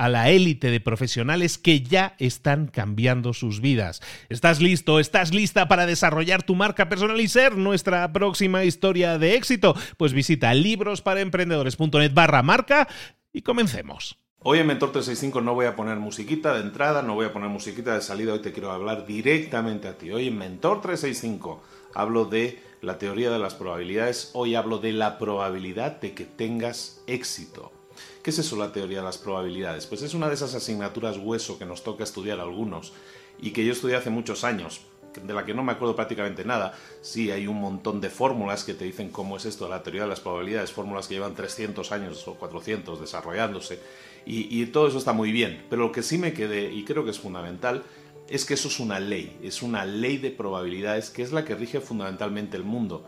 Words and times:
a 0.00 0.08
la 0.08 0.30
élite 0.30 0.70
de 0.70 0.80
profesionales 0.80 1.58
que 1.58 1.82
ya 1.82 2.14
están 2.18 2.68
cambiando 2.68 3.34
sus 3.34 3.60
vidas. 3.60 4.00
¿Estás 4.30 4.62
listo? 4.62 4.98
¿Estás 4.98 5.34
lista 5.34 5.68
para 5.68 5.84
desarrollar 5.84 6.42
tu 6.42 6.54
marca 6.54 6.88
personal 6.88 7.20
y 7.20 7.28
ser 7.28 7.58
nuestra 7.58 8.10
próxima 8.10 8.64
historia 8.64 9.18
de 9.18 9.34
éxito? 9.34 9.74
Pues 9.98 10.14
visita 10.14 10.54
librosparaemprendedores.net 10.54 12.14
barra 12.14 12.42
marca 12.42 12.88
y 13.30 13.42
comencemos. 13.42 14.16
Hoy 14.42 14.60
en 14.60 14.68
Mentor 14.68 14.92
365 14.92 15.42
no 15.42 15.52
voy 15.52 15.66
a 15.66 15.76
poner 15.76 15.98
musiquita 15.98 16.54
de 16.54 16.62
entrada, 16.62 17.02
no 17.02 17.14
voy 17.14 17.26
a 17.26 17.34
poner 17.34 17.50
musiquita 17.50 17.92
de 17.92 18.00
salida, 18.00 18.32
hoy 18.32 18.40
te 18.40 18.52
quiero 18.52 18.70
hablar 18.70 19.04
directamente 19.04 19.86
a 19.86 19.98
ti. 19.98 20.10
Hoy 20.12 20.28
en 20.28 20.38
Mentor 20.38 20.80
365 20.80 21.62
hablo 21.92 22.24
de 22.24 22.58
la 22.80 22.96
teoría 22.96 23.30
de 23.30 23.38
las 23.38 23.54
probabilidades, 23.54 24.30
hoy 24.32 24.54
hablo 24.54 24.78
de 24.78 24.94
la 24.94 25.18
probabilidad 25.18 26.00
de 26.00 26.14
que 26.14 26.24
tengas 26.24 27.02
éxito. 27.06 27.79
¿Qué 28.22 28.30
es 28.30 28.38
eso 28.38 28.56
la 28.56 28.72
teoría 28.72 28.98
de 28.98 29.04
las 29.04 29.18
probabilidades? 29.18 29.86
Pues 29.86 30.02
es 30.02 30.14
una 30.14 30.28
de 30.28 30.34
esas 30.34 30.54
asignaturas 30.54 31.16
hueso 31.18 31.58
que 31.58 31.64
nos 31.64 31.82
toca 31.82 32.04
estudiar 32.04 32.40
algunos 32.40 32.92
y 33.40 33.50
que 33.50 33.64
yo 33.64 33.72
estudié 33.72 33.96
hace 33.96 34.10
muchos 34.10 34.44
años, 34.44 34.82
de 35.22 35.34
la 35.34 35.44
que 35.44 35.54
no 35.54 35.62
me 35.62 35.72
acuerdo 35.72 35.96
prácticamente 35.96 36.44
nada. 36.44 36.74
Sí, 37.00 37.30
hay 37.30 37.46
un 37.46 37.60
montón 37.60 38.00
de 38.00 38.10
fórmulas 38.10 38.64
que 38.64 38.74
te 38.74 38.84
dicen 38.84 39.10
cómo 39.10 39.36
es 39.36 39.44
esto, 39.44 39.68
la 39.68 39.82
teoría 39.82 40.02
de 40.02 40.08
las 40.08 40.20
probabilidades, 40.20 40.72
fórmulas 40.72 41.08
que 41.08 41.14
llevan 41.14 41.34
300 41.34 41.90
años 41.92 42.26
o 42.28 42.34
400 42.34 43.00
desarrollándose, 43.00 43.80
y, 44.26 44.60
y 44.60 44.66
todo 44.66 44.88
eso 44.88 44.98
está 44.98 45.12
muy 45.12 45.32
bien. 45.32 45.64
Pero 45.70 45.82
lo 45.82 45.92
que 45.92 46.02
sí 46.02 46.18
me 46.18 46.32
quedé, 46.32 46.70
y 46.72 46.84
creo 46.84 47.04
que 47.04 47.10
es 47.10 47.18
fundamental, 47.18 47.82
es 48.30 48.44
que 48.44 48.54
eso 48.54 48.68
es 48.68 48.78
una 48.78 49.00
ley, 49.00 49.36
es 49.42 49.60
una 49.60 49.84
ley 49.84 50.16
de 50.16 50.30
probabilidades 50.30 51.10
que 51.10 51.22
es 51.22 51.32
la 51.32 51.44
que 51.44 51.56
rige 51.56 51.80
fundamentalmente 51.80 52.56
el 52.56 52.62
mundo. 52.62 53.04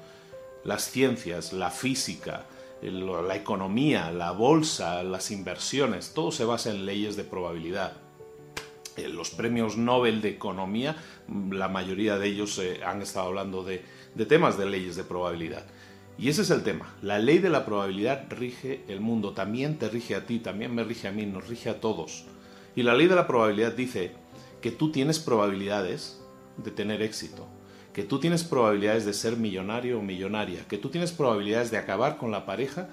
Las 0.64 0.90
ciencias, 0.90 1.52
la 1.52 1.70
física, 1.70 2.46
la 2.90 3.36
economía, 3.36 4.10
la 4.10 4.32
bolsa, 4.32 5.02
las 5.02 5.30
inversiones, 5.30 6.14
todo 6.14 6.32
se 6.32 6.44
basa 6.44 6.70
en 6.70 6.84
leyes 6.84 7.16
de 7.16 7.24
probabilidad. 7.24 7.92
Eh, 8.96 9.08
los 9.08 9.30
premios 9.30 9.76
Nobel 9.76 10.20
de 10.20 10.30
Economía, 10.30 10.96
la 11.50 11.68
mayoría 11.68 12.18
de 12.18 12.26
ellos 12.26 12.58
eh, 12.58 12.80
han 12.84 13.00
estado 13.00 13.28
hablando 13.28 13.62
de 13.64 13.82
temas 14.26 14.58
de 14.58 14.66
leyes 14.66 14.96
de 14.96 15.04
probabilidad. 15.04 15.64
Y 16.18 16.28
ese 16.28 16.42
es 16.42 16.50
el 16.50 16.62
tema. 16.62 16.94
La 17.02 17.18
ley 17.18 17.38
de 17.38 17.48
la 17.48 17.64
probabilidad 17.64 18.26
rige 18.30 18.84
el 18.88 19.00
mundo, 19.00 19.32
también 19.32 19.78
te 19.78 19.88
rige 19.88 20.14
a 20.14 20.26
ti, 20.26 20.40
también 20.40 20.74
me 20.74 20.84
rige 20.84 21.08
a 21.08 21.12
mí, 21.12 21.24
nos 21.24 21.48
rige 21.48 21.70
a 21.70 21.80
todos. 21.80 22.24
Y 22.76 22.82
la 22.82 22.94
ley 22.94 23.06
de 23.06 23.16
la 23.16 23.26
probabilidad 23.26 23.72
dice 23.72 24.12
que 24.60 24.70
tú 24.70 24.92
tienes 24.92 25.18
probabilidades 25.18 26.20
de 26.58 26.70
tener 26.70 27.02
éxito 27.02 27.48
que 27.92 28.02
tú 28.02 28.18
tienes 28.18 28.44
probabilidades 28.44 29.04
de 29.04 29.12
ser 29.12 29.36
millonario 29.36 29.98
o 29.98 30.02
millonaria, 30.02 30.66
que 30.66 30.78
tú 30.78 30.88
tienes 30.88 31.12
probabilidades 31.12 31.70
de 31.70 31.76
acabar 31.76 32.16
con 32.16 32.30
la 32.30 32.46
pareja 32.46 32.88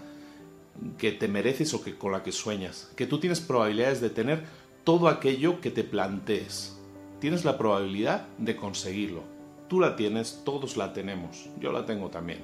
que 0.97 1.11
te 1.11 1.27
mereces 1.27 1.73
o 1.73 1.83
que 1.83 1.97
con 1.97 2.11
la 2.11 2.23
que 2.23 2.31
sueñas, 2.31 2.91
que 2.95 3.07
tú 3.07 3.19
tienes 3.19 3.39
probabilidades 3.39 4.01
de 4.01 4.09
tener 4.09 4.43
todo 4.83 5.07
aquello 5.07 5.61
que 5.61 5.71
te 5.71 5.83
plantees. 5.83 6.77
Tienes 7.19 7.43
la 7.43 7.57
probabilidad 7.57 8.27
de 8.37 8.55
conseguirlo. 8.55 9.23
Tú 9.67 9.79
la 9.79 9.95
tienes, 9.95 10.41
todos 10.45 10.77
la 10.77 10.93
tenemos, 10.93 11.49
yo 11.59 11.71
la 11.71 11.85
tengo 11.85 12.09
también. 12.09 12.43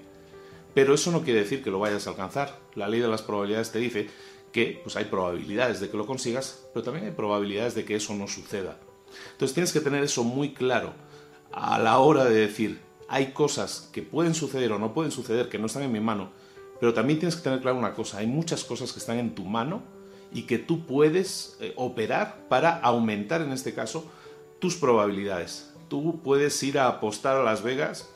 Pero 0.73 0.93
eso 0.93 1.11
no 1.11 1.23
quiere 1.23 1.39
decir 1.39 1.63
que 1.63 1.71
lo 1.71 1.79
vayas 1.79 2.07
a 2.07 2.11
alcanzar. 2.11 2.59
La 2.75 2.89
ley 2.89 2.99
de 2.99 3.07
las 3.07 3.21
probabilidades 3.21 3.71
te 3.71 3.79
dice 3.79 4.09
que 4.51 4.79
pues 4.83 4.95
hay 4.95 5.05
probabilidades 5.05 5.79
de 5.79 5.89
que 5.89 5.97
lo 5.97 6.05
consigas, 6.05 6.67
pero 6.73 6.83
también 6.83 7.05
hay 7.05 7.11
probabilidades 7.11 7.75
de 7.75 7.85
que 7.85 7.95
eso 7.95 8.13
no 8.13 8.27
suceda. 8.27 8.77
Entonces 9.31 9.53
tienes 9.53 9.71
que 9.71 9.79
tener 9.79 10.03
eso 10.03 10.23
muy 10.23 10.53
claro 10.53 10.93
a 11.55 11.79
la 11.79 11.99
hora 11.99 12.25
de 12.25 12.35
decir, 12.35 12.81
hay 13.07 13.31
cosas 13.31 13.89
que 13.93 14.01
pueden 14.01 14.33
suceder 14.33 14.73
o 14.73 14.79
no 14.79 14.93
pueden 14.93 15.11
suceder, 15.11 15.47
que 15.47 15.57
no 15.57 15.67
están 15.67 15.83
en 15.83 15.91
mi 15.91 16.01
mano, 16.01 16.31
pero 16.79 16.93
también 16.93 17.17
tienes 17.17 17.37
que 17.37 17.43
tener 17.43 17.61
claro 17.61 17.77
una 17.77 17.93
cosa, 17.93 18.17
hay 18.17 18.27
muchas 18.27 18.65
cosas 18.65 18.91
que 18.91 18.99
están 18.99 19.17
en 19.19 19.33
tu 19.33 19.45
mano 19.45 19.81
y 20.33 20.43
que 20.43 20.59
tú 20.59 20.85
puedes 20.85 21.57
eh, 21.61 21.73
operar 21.77 22.47
para 22.49 22.77
aumentar, 22.79 23.41
en 23.41 23.53
este 23.53 23.73
caso, 23.73 24.05
tus 24.59 24.75
probabilidades. 24.75 25.71
Tú 25.87 26.19
puedes 26.23 26.61
ir 26.61 26.77
a 26.77 26.87
apostar 26.87 27.37
a 27.37 27.43
Las 27.43 27.63
Vegas 27.63 28.09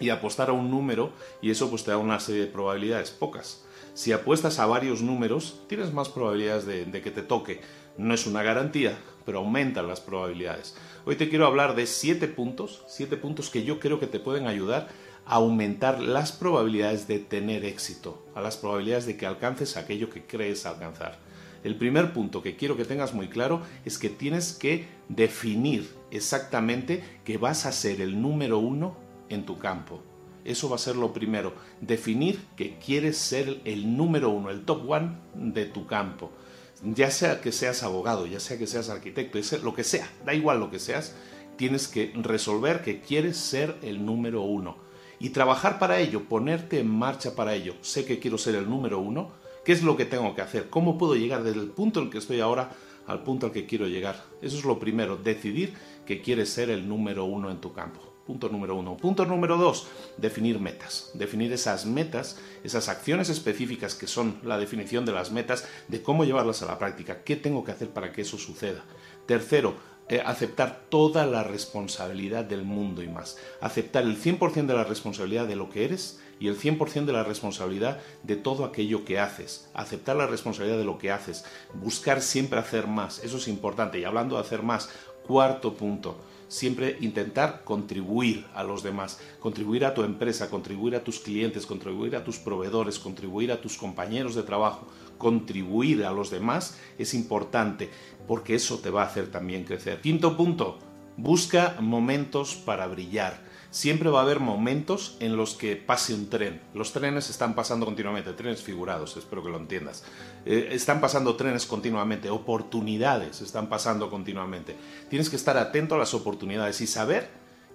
y 0.00 0.08
apostar 0.08 0.50
a 0.50 0.52
un 0.52 0.70
número 0.70 1.12
y 1.40 1.50
eso 1.50 1.70
pues 1.70 1.84
te 1.84 1.92
da 1.92 1.98
una 1.98 2.18
serie 2.18 2.42
de 2.42 2.46
probabilidades, 2.48 3.12
pocas. 3.12 3.64
Si 3.94 4.12
apuestas 4.12 4.58
a 4.58 4.66
varios 4.66 5.02
números, 5.02 5.60
tienes 5.68 5.92
más 5.92 6.08
probabilidades 6.08 6.66
de, 6.66 6.84
de 6.84 7.02
que 7.02 7.10
te 7.10 7.22
toque. 7.22 7.60
No 8.00 8.14
es 8.14 8.26
una 8.26 8.42
garantía, 8.42 8.96
pero 9.26 9.40
aumentan 9.40 9.86
las 9.86 10.00
probabilidades. 10.00 10.74
Hoy 11.04 11.16
te 11.16 11.28
quiero 11.28 11.46
hablar 11.46 11.74
de 11.74 11.86
siete 11.86 12.28
puntos, 12.28 12.82
siete 12.88 13.18
puntos 13.18 13.50
que 13.50 13.62
yo 13.62 13.78
creo 13.78 14.00
que 14.00 14.06
te 14.06 14.18
pueden 14.18 14.46
ayudar 14.46 14.88
a 15.26 15.34
aumentar 15.34 16.00
las 16.00 16.32
probabilidades 16.32 17.06
de 17.08 17.18
tener 17.18 17.62
éxito, 17.66 18.24
a 18.34 18.40
las 18.40 18.56
probabilidades 18.56 19.04
de 19.04 19.18
que 19.18 19.26
alcances 19.26 19.76
aquello 19.76 20.08
que 20.08 20.24
crees 20.24 20.64
alcanzar. 20.64 21.18
El 21.62 21.76
primer 21.76 22.14
punto 22.14 22.42
que 22.42 22.56
quiero 22.56 22.74
que 22.74 22.86
tengas 22.86 23.12
muy 23.12 23.28
claro 23.28 23.60
es 23.84 23.98
que 23.98 24.08
tienes 24.08 24.54
que 24.54 24.86
definir 25.10 25.94
exactamente 26.10 27.04
que 27.22 27.36
vas 27.36 27.66
a 27.66 27.72
ser 27.72 28.00
el 28.00 28.22
número 28.22 28.60
uno 28.60 28.96
en 29.28 29.44
tu 29.44 29.58
campo. 29.58 30.00
Eso 30.46 30.70
va 30.70 30.76
a 30.76 30.78
ser 30.78 30.96
lo 30.96 31.12
primero, 31.12 31.52
definir 31.82 32.40
que 32.56 32.78
quieres 32.78 33.18
ser 33.18 33.60
el 33.66 33.94
número 33.94 34.30
uno, 34.30 34.48
el 34.48 34.64
top 34.64 34.88
one 34.88 35.16
de 35.34 35.66
tu 35.66 35.86
campo 35.86 36.32
ya 36.82 37.10
sea 37.10 37.40
que 37.40 37.52
seas 37.52 37.82
abogado, 37.82 38.26
ya 38.26 38.40
sea 38.40 38.58
que 38.58 38.66
seas 38.66 38.88
arquitecto, 38.88 39.38
lo 39.62 39.74
que 39.74 39.84
sea, 39.84 40.10
da 40.24 40.34
igual 40.34 40.60
lo 40.60 40.70
que 40.70 40.78
seas, 40.78 41.14
tienes 41.56 41.88
que 41.88 42.12
resolver 42.14 42.82
que 42.82 43.00
quieres 43.00 43.36
ser 43.36 43.76
el 43.82 44.04
número 44.04 44.42
uno 44.42 44.76
y 45.18 45.30
trabajar 45.30 45.78
para 45.78 46.00
ello, 46.00 46.24
ponerte 46.24 46.80
en 46.80 46.88
marcha 46.88 47.34
para 47.34 47.54
ello. 47.54 47.74
Sé 47.82 48.06
que 48.06 48.18
quiero 48.18 48.38
ser 48.38 48.54
el 48.54 48.68
número 48.68 48.98
uno, 48.98 49.30
¿qué 49.64 49.72
es 49.72 49.82
lo 49.82 49.96
que 49.96 50.06
tengo 50.06 50.34
que 50.34 50.40
hacer? 50.40 50.70
¿Cómo 50.70 50.96
puedo 50.96 51.14
llegar 51.14 51.42
desde 51.44 51.60
el 51.60 51.70
punto 51.70 52.00
en 52.00 52.06
el 52.06 52.12
que 52.12 52.18
estoy 52.18 52.40
ahora 52.40 52.70
al 53.06 53.22
punto 53.22 53.46
al 53.46 53.52
que 53.52 53.66
quiero 53.66 53.86
llegar? 53.86 54.24
Eso 54.40 54.56
es 54.56 54.64
lo 54.64 54.78
primero, 54.78 55.16
decidir 55.18 55.74
que 56.06 56.22
quieres 56.22 56.48
ser 56.48 56.70
el 56.70 56.88
número 56.88 57.26
uno 57.26 57.50
en 57.50 57.60
tu 57.60 57.74
campo. 57.74 58.09
Punto 58.30 58.48
número 58.48 58.76
uno. 58.76 58.96
Punto 58.96 59.26
número 59.26 59.56
dos, 59.56 59.88
definir 60.16 60.60
metas. 60.60 61.10
Definir 61.14 61.52
esas 61.52 61.84
metas, 61.84 62.38
esas 62.62 62.88
acciones 62.88 63.28
específicas 63.28 63.96
que 63.96 64.06
son 64.06 64.38
la 64.44 64.56
definición 64.56 65.04
de 65.04 65.10
las 65.10 65.32
metas, 65.32 65.66
de 65.88 66.00
cómo 66.00 66.24
llevarlas 66.24 66.62
a 66.62 66.66
la 66.66 66.78
práctica. 66.78 67.24
¿Qué 67.24 67.34
tengo 67.34 67.64
que 67.64 67.72
hacer 67.72 67.90
para 67.90 68.12
que 68.12 68.22
eso 68.22 68.38
suceda? 68.38 68.84
Tercero, 69.26 69.74
eh, 70.08 70.22
aceptar 70.24 70.82
toda 70.90 71.26
la 71.26 71.42
responsabilidad 71.42 72.44
del 72.44 72.62
mundo 72.62 73.02
y 73.02 73.08
más. 73.08 73.36
Aceptar 73.60 74.04
el 74.04 74.16
100% 74.16 74.66
de 74.66 74.74
la 74.74 74.84
responsabilidad 74.84 75.48
de 75.48 75.56
lo 75.56 75.68
que 75.68 75.84
eres 75.84 76.20
y 76.38 76.46
el 76.46 76.56
100% 76.56 77.06
de 77.06 77.12
la 77.12 77.24
responsabilidad 77.24 77.98
de 78.22 78.36
todo 78.36 78.64
aquello 78.64 79.04
que 79.04 79.18
haces. 79.18 79.68
Aceptar 79.74 80.14
la 80.14 80.28
responsabilidad 80.28 80.78
de 80.78 80.84
lo 80.84 80.98
que 80.98 81.10
haces. 81.10 81.44
Buscar 81.74 82.22
siempre 82.22 82.60
hacer 82.60 82.86
más. 82.86 83.24
Eso 83.24 83.38
es 83.38 83.48
importante. 83.48 83.98
Y 83.98 84.04
hablando 84.04 84.36
de 84.36 84.42
hacer 84.42 84.62
más, 84.62 84.88
cuarto 85.26 85.74
punto. 85.74 86.16
Siempre 86.50 86.98
intentar 87.00 87.62
contribuir 87.62 88.44
a 88.54 88.64
los 88.64 88.82
demás, 88.82 89.20
contribuir 89.38 89.84
a 89.84 89.94
tu 89.94 90.02
empresa, 90.02 90.50
contribuir 90.50 90.96
a 90.96 91.04
tus 91.04 91.20
clientes, 91.20 91.64
contribuir 91.64 92.16
a 92.16 92.24
tus 92.24 92.38
proveedores, 92.38 92.98
contribuir 92.98 93.52
a 93.52 93.60
tus 93.60 93.76
compañeros 93.76 94.34
de 94.34 94.42
trabajo, 94.42 94.88
contribuir 95.16 96.04
a 96.04 96.10
los 96.10 96.28
demás 96.28 96.76
es 96.98 97.14
importante 97.14 97.88
porque 98.26 98.56
eso 98.56 98.80
te 98.80 98.90
va 98.90 99.02
a 99.02 99.06
hacer 99.06 99.30
también 99.30 99.62
crecer. 99.62 100.00
Quinto 100.00 100.36
punto, 100.36 100.80
busca 101.16 101.76
momentos 101.80 102.56
para 102.56 102.88
brillar 102.88 103.48
siempre 103.70 104.10
va 104.10 104.20
a 104.20 104.22
haber 104.22 104.40
momentos 104.40 105.16
en 105.20 105.36
los 105.36 105.54
que 105.54 105.76
pase 105.76 106.14
un 106.14 106.28
tren. 106.28 106.60
Los 106.74 106.92
trenes 106.92 107.30
están 107.30 107.54
pasando 107.54 107.86
continuamente, 107.86 108.32
trenes 108.32 108.62
figurados, 108.62 109.16
espero 109.16 109.42
que 109.42 109.50
lo 109.50 109.58
entiendas. 109.58 110.04
Eh, 110.44 110.68
están 110.72 111.00
pasando 111.00 111.36
trenes 111.36 111.66
continuamente, 111.66 112.30
oportunidades 112.30 113.40
están 113.40 113.68
pasando 113.68 114.10
continuamente. 114.10 114.76
Tienes 115.08 115.30
que 115.30 115.36
estar 115.36 115.56
atento 115.56 115.94
a 115.94 115.98
las 115.98 116.14
oportunidades 116.14 116.80
y 116.80 116.86
saber 116.86 117.28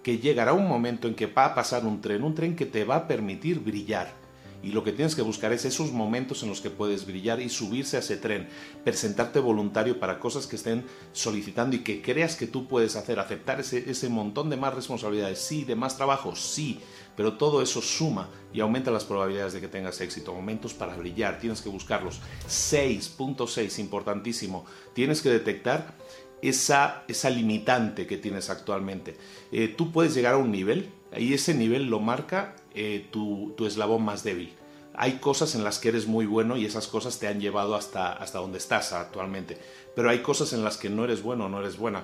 que 0.03 0.19
llegará 0.19 0.53
un 0.53 0.67
momento 0.67 1.07
en 1.07 1.15
que 1.15 1.27
va 1.27 1.45
a 1.45 1.55
pasar 1.55 1.85
un 1.85 2.01
tren, 2.01 2.23
un 2.23 2.35
tren 2.35 2.55
que 2.55 2.65
te 2.65 2.83
va 2.83 2.95
a 2.97 3.07
permitir 3.07 3.59
brillar 3.59 4.24
y 4.65 4.71
lo 4.71 4.83
que 4.83 4.91
tienes 4.91 5.13
que 5.13 5.21
buscar 5.21 5.53
es 5.53 5.63
esos 5.63 5.91
momentos 5.91 6.41
en 6.41 6.49
los 6.49 6.59
que 6.59 6.71
puedes 6.71 7.05
brillar 7.05 7.39
y 7.39 7.49
subirse 7.49 7.97
a 7.97 7.99
ese 7.99 8.17
tren, 8.17 8.49
presentarte 8.83 9.39
voluntario 9.39 9.99
para 9.99 10.19
cosas 10.19 10.47
que 10.47 10.55
estén 10.55 10.83
solicitando 11.13 11.75
y 11.75 11.83
que 11.83 12.01
creas 12.01 12.35
que 12.35 12.47
tú 12.47 12.67
puedes 12.67 12.95
hacer, 12.95 13.19
aceptar 13.19 13.59
ese, 13.59 13.87
ese 13.87 14.09
montón 14.09 14.49
de 14.49 14.57
más 14.57 14.73
responsabilidades, 14.73 15.37
sí, 15.37 15.65
de 15.65 15.75
más 15.75 15.97
trabajo, 15.97 16.35
sí, 16.35 16.79
pero 17.15 17.33
todo 17.33 17.61
eso 17.61 17.79
suma 17.79 18.27
y 18.51 18.59
aumenta 18.59 18.89
las 18.89 19.03
probabilidades 19.03 19.53
de 19.53 19.61
que 19.61 19.67
tengas 19.67 20.01
éxito. 20.01 20.33
Momentos 20.33 20.73
para 20.73 20.97
brillar, 20.97 21.37
tienes 21.37 21.61
que 21.61 21.69
buscarlos. 21.69 22.19
6.6, 22.47 23.77
importantísimo, 23.77 24.65
tienes 24.95 25.21
que 25.21 25.29
detectar 25.29 25.93
esa, 26.41 27.03
esa 27.07 27.29
limitante 27.29 28.07
que 28.07 28.17
tienes 28.17 28.49
actualmente. 28.49 29.15
Eh, 29.51 29.67
tú 29.67 29.91
puedes 29.91 30.15
llegar 30.15 30.33
a 30.33 30.37
un 30.37 30.51
nivel 30.51 30.89
y 31.15 31.35
ese 31.35 31.53
nivel 31.53 31.85
lo 31.85 31.99
marca 31.99 32.55
eh, 32.75 33.07
tu, 33.11 33.55
eslabón 33.65 34.03
más 34.03 34.23
débil. 34.23 34.53
Hay 34.93 35.13
cosas 35.19 35.55
en 35.55 35.63
las 35.63 35.79
que 35.79 35.89
eres 35.89 36.07
muy 36.07 36.25
bueno 36.25 36.57
y 36.57 36.65
esas 36.65 36.87
cosas 36.87 37.19
te 37.19 37.27
han 37.27 37.39
llevado 37.39 37.75
hasta, 37.75 38.13
hasta 38.13 38.39
donde 38.39 38.57
estás 38.57 38.93
actualmente. 38.93 39.57
Pero 39.95 40.09
hay 40.09 40.19
cosas 40.19 40.53
en 40.53 40.63
las 40.63 40.77
que 40.77 40.89
no 40.89 41.03
eres 41.03 41.21
bueno 41.21 41.45
o 41.45 41.49
no 41.49 41.59
eres 41.59 41.77
buena. 41.77 42.03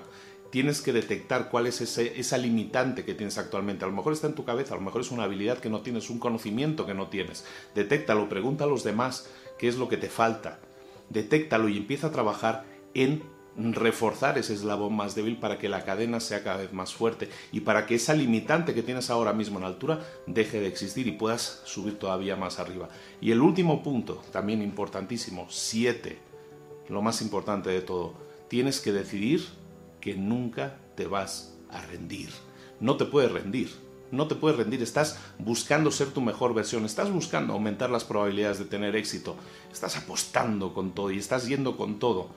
Tienes 0.49 0.81
que 0.81 0.91
detectar 0.91 1.49
cuál 1.49 1.67
es 1.67 1.79
esa 1.79 2.37
limitante 2.37 3.05
que 3.05 3.13
tienes 3.13 3.37
actualmente. 3.37 3.85
A 3.85 3.87
lo 3.87 3.93
mejor 3.93 4.11
está 4.11 4.27
en 4.27 4.35
tu 4.35 4.43
cabeza, 4.43 4.73
a 4.73 4.77
lo 4.77 4.83
mejor 4.83 5.01
es 5.01 5.11
una 5.11 5.23
habilidad 5.23 5.59
que 5.59 5.69
no 5.69 5.81
tienes, 5.81 6.09
un 6.09 6.19
conocimiento 6.19 6.85
que 6.85 6.93
no 6.93 7.07
tienes. 7.07 7.45
Detéctalo, 7.73 8.27
pregunta 8.27 8.65
a 8.65 8.67
los 8.67 8.83
demás 8.83 9.29
qué 9.57 9.69
es 9.69 9.77
lo 9.77 9.87
que 9.87 9.95
te 9.95 10.09
falta. 10.09 10.59
Detéctalo 11.09 11.69
y 11.69 11.77
empieza 11.77 12.07
a 12.07 12.11
trabajar 12.11 12.65
en 12.93 13.23
reforzar 13.57 14.37
ese 14.37 14.53
eslabón 14.53 14.95
más 14.95 15.15
débil 15.15 15.37
para 15.37 15.57
que 15.57 15.69
la 15.69 15.83
cadena 15.83 16.19
sea 16.19 16.43
cada 16.43 16.57
vez 16.57 16.73
más 16.73 16.93
fuerte 16.93 17.29
y 17.51 17.61
para 17.61 17.85
que 17.85 17.95
esa 17.95 18.13
limitante 18.13 18.73
que 18.73 18.83
tienes 18.83 19.09
ahora 19.09 19.33
mismo 19.33 19.59
en 19.59 19.65
altura 19.65 19.99
deje 20.25 20.59
de 20.59 20.67
existir 20.67 21.07
y 21.07 21.11
puedas 21.11 21.61
subir 21.65 21.99
todavía 21.99 22.35
más 22.35 22.59
arriba. 22.59 22.89
Y 23.19 23.31
el 23.31 23.41
último 23.41 23.83
punto, 23.83 24.21
también 24.31 24.61
importantísimo, 24.61 25.47
7, 25.49 26.17
lo 26.89 27.01
más 27.01 27.21
importante 27.21 27.69
de 27.69 27.81
todo, 27.81 28.13
tienes 28.47 28.79
que 28.79 28.91
decidir 28.91 29.45
que 29.99 30.15
nunca 30.15 30.77
te 30.95 31.07
vas 31.07 31.57
a 31.69 31.81
rendir. 31.81 32.29
No 32.79 32.97
te 32.97 33.05
puedes 33.05 33.31
rendir, 33.31 33.69
no 34.11 34.27
te 34.27 34.35
puedes 34.35 34.57
rendir, 34.57 34.81
estás 34.81 35.19
buscando 35.37 35.91
ser 35.91 36.09
tu 36.09 36.21
mejor 36.21 36.53
versión, 36.53 36.83
estás 36.85 37.11
buscando 37.11 37.53
aumentar 37.53 37.89
las 37.89 38.03
probabilidades 38.03 38.59
de 38.59 38.65
tener 38.65 38.95
éxito, 38.95 39.35
estás 39.71 39.97
apostando 39.97 40.73
con 40.73 40.93
todo 40.93 41.11
y 41.11 41.17
estás 41.17 41.47
yendo 41.47 41.77
con 41.77 41.99
todo 41.99 42.29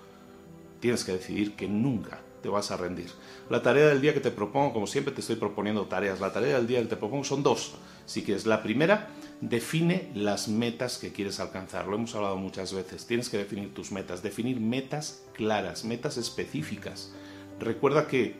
tienes 0.85 1.03
que 1.03 1.13
decidir 1.13 1.57
que 1.57 1.67
nunca 1.67 2.21
te 2.43 2.51
vas 2.51 2.71
a 2.71 2.77
rendir. 2.77 3.07
La 3.49 3.63
tarea 3.63 3.87
del 3.87 4.03
día 4.03 4.13
que 4.13 4.21
te 4.21 4.31
propongo, 4.31 4.75
como 4.75 4.87
siempre 4.87 5.15
te 5.15 5.23
estoy 5.23 5.37
proponiendo 5.37 5.87
tareas, 5.87 6.21
la 6.21 6.31
tarea 6.31 6.59
del 6.59 6.67
día 6.67 6.83
que 6.83 6.89
te 6.89 6.97
propongo 6.97 7.25
son 7.25 7.43
dos. 7.43 7.77
Si 8.05 8.23
quieres, 8.23 8.45
la 8.45 8.63
primera, 8.63 9.09
define 9.41 10.11
las 10.15 10.47
metas 10.49 10.99
que 10.99 11.11
quieres 11.11 11.41
alcanzar. 11.41 11.87
Lo 11.87 11.97
hemos 11.97 12.15
hablado 12.15 12.37
muchas 12.37 12.75
veces. 12.75 13.07
Tienes 13.07 13.31
que 13.31 13.39
definir 13.39 13.73
tus 13.73 13.93
metas, 13.93 14.23
definir 14.23 14.61
metas 14.61 15.23
claras, 15.33 15.87
metas 15.87 16.19
específicas. 16.19 17.15
Recuerda 17.59 18.07
que 18.07 18.37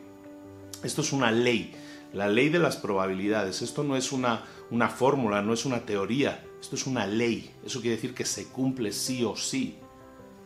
esto 0.83 1.01
es 1.01 1.13
una 1.13 1.31
ley, 1.31 1.73
la 2.13 2.27
ley 2.27 2.49
de 2.49 2.59
las 2.59 2.77
probabilidades. 2.77 3.63
Esto 3.63 3.83
no 3.83 3.97
es 3.97 4.11
una, 4.11 4.43
una 4.69 4.89
fórmula, 4.89 5.41
no 5.41 5.51
es 5.51 5.65
una 5.65 5.79
teoría, 5.79 6.45
esto 6.61 6.75
es 6.75 6.85
una 6.85 7.07
ley. 7.07 7.49
Eso 7.65 7.81
quiere 7.81 7.95
decir 7.95 8.13
que 8.13 8.23
se 8.23 8.49
cumple 8.49 8.91
sí 8.91 9.23
o 9.23 9.35
sí. 9.35 9.79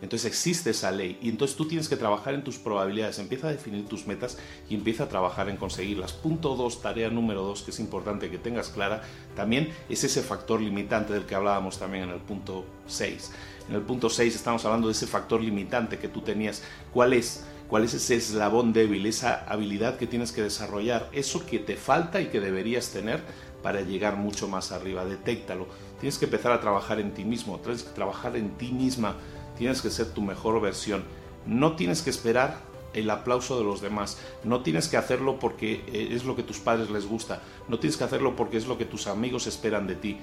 Entonces 0.02 0.26
existe 0.26 0.70
esa 0.70 0.92
ley 0.92 1.18
y 1.22 1.30
entonces 1.30 1.58
tú 1.58 1.68
tienes 1.68 1.90
que 1.90 1.98
trabajar 1.98 2.34
en 2.34 2.44
tus 2.44 2.58
probabilidades, 2.58 3.20
empieza 3.20 3.48
a 3.48 3.52
definir 3.52 3.86
tus 3.88 4.08
metas 4.08 4.38
y 4.70 4.76
empieza 4.76 5.04
a 5.04 5.10
trabajar 5.10 5.50
en 5.50 5.58
conseguirlas. 5.58 6.14
Punto 6.14 6.56
2, 6.56 6.82
tarea 6.82 7.10
número 7.10 7.44
2 7.44 7.64
que 7.64 7.72
es 7.72 7.80
importante 7.80 8.30
que 8.30 8.38
tengas 8.38 8.70
clara, 8.70 9.02
también 9.36 9.70
es 9.90 10.04
ese 10.04 10.22
factor 10.22 10.62
limitante 10.62 11.14
del 11.14 11.26
que 11.26 11.36
hablábamos 11.36 11.78
también 11.80 12.06
en 12.06 12.12
el 12.12 12.22
punto 12.22 12.66
6. 12.88 13.32
En 13.70 13.76
el 13.76 13.82
punto 13.82 14.10
6 14.10 14.34
estamos 14.36 14.64
hablando 14.66 14.88
de 14.88 14.94
ese 14.94 15.06
factor 15.06 15.42
limitante 15.42 16.00
que 16.00 16.08
tú 16.08 16.22
tenías. 16.22 16.64
¿Cuál 16.94 17.14
es? 17.14 17.44
¿Cuál 17.68 17.84
es 17.84 17.94
ese 17.94 18.16
eslabón 18.16 18.74
débil, 18.74 19.06
esa 19.06 19.46
habilidad 19.46 19.98
que 19.98 20.08
tienes 20.08 20.32
que 20.32 20.42
desarrollar, 20.42 21.08
eso 21.12 21.46
que 21.46 21.60
te 21.60 21.76
falta 21.76 22.20
y 22.20 22.30
que 22.30 22.40
deberías 22.40 22.90
tener 22.90 23.22
para 23.62 23.82
llegar 23.82 24.16
mucho 24.16 24.48
más 24.48 24.72
arriba? 24.72 25.06
Detéctalo. 25.06 25.68
Tienes 26.00 26.18
que 26.18 26.26
empezar 26.26 26.52
a 26.52 26.62
trabajar 26.62 27.00
en 27.00 27.14
ti 27.14 27.26
mismo, 27.26 27.60
tienes 27.60 27.84
que 27.84 27.92
trabajar 27.92 28.36
en 28.38 28.58
ti 28.58 28.72
misma 28.72 29.18
tienes 29.60 29.82
que 29.82 29.92
ser 29.92 30.08
tu 30.08 30.22
mejor 30.22 30.60
versión. 30.62 31.04
No 31.46 31.76
tienes 31.76 32.02
que 32.02 32.10
esperar 32.10 32.58
el 32.94 33.10
aplauso 33.10 33.58
de 33.58 33.66
los 33.66 33.82
demás. 33.82 34.18
No 34.46 34.62
tienes 34.62 34.88
que 34.88 34.96
hacerlo 34.96 35.38
porque 35.38 35.84
eh, 35.88 36.10
es 36.12 36.24
lo 36.24 36.38
que 36.38 36.44
tus 36.44 36.60
padres 36.60 36.90
les 36.90 37.06
gusta. 37.06 37.42
No 37.68 37.78
tienes 37.78 37.98
que 37.98 38.06
hacerlo 38.06 38.38
porque 38.38 38.56
es 38.56 38.68
lo 38.68 38.78
que 38.78 38.86
tus 38.86 39.08
amigos 39.08 39.48
esperan 39.48 39.86
de 39.86 39.96
ti. 39.96 40.18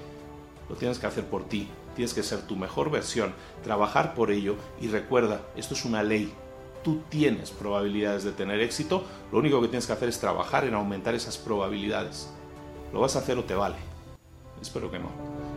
Lo 0.70 0.74
tienes 0.74 0.98
que 0.98 1.06
hacer 1.06 1.26
por 1.26 1.44
ti. 1.44 1.68
Tienes 1.94 2.14
que 2.14 2.22
ser 2.22 2.46
tu 2.46 2.56
mejor 2.56 2.90
versión, 2.90 3.34
trabajar 3.62 4.14
por 4.14 4.30
ello 4.30 4.56
y 4.80 4.88
recuerda, 4.88 5.42
esto 5.54 5.74
es 5.74 5.84
una 5.84 6.02
ley. 6.02 6.32
Tú 6.82 7.02
tienes 7.08 7.50
probabilidades 7.50 8.24
de 8.24 8.32
tener 8.32 8.60
éxito. 8.60 9.04
Lo 9.32 9.38
único 9.38 9.60
que 9.60 9.68
tienes 9.68 9.86
que 9.86 9.92
hacer 9.92 10.08
es 10.08 10.18
trabajar 10.18 10.64
en 10.64 10.74
aumentar 10.74 11.14
esas 11.14 11.36
probabilidades. 11.36 12.30
¿Lo 12.92 13.00
vas 13.00 13.16
a 13.16 13.18
hacer 13.18 13.36
o 13.38 13.44
te 13.44 13.54
vale? 13.54 13.76
Espero 14.62 14.90
que 14.90 14.98
no. 14.98 15.10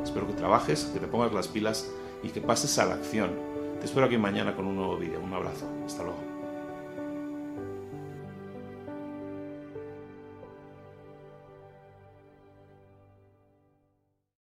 Espero 0.04 0.28
que 0.28 0.34
trabajes, 0.34 0.86
que 0.94 1.00
te 1.00 1.08
pongas 1.08 1.34
las 1.34 1.48
pilas 1.48 1.90
y 2.24 2.30
que 2.30 2.42
pases 2.42 2.78
a 2.80 2.86
la 2.86 2.96
acción 2.96 3.49
te 3.80 3.86
espero 3.86 4.06
aquí 4.06 4.18
mañana 4.18 4.56
con 4.56 4.68
un 4.68 4.76
nuevo 4.76 4.98
vídeo. 4.98 5.20
Un 5.20 5.34
abrazo. 5.34 5.68
Hasta 5.86 6.04
luego. 6.04 6.29